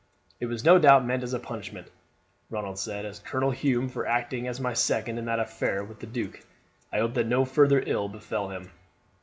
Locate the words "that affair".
5.25-5.83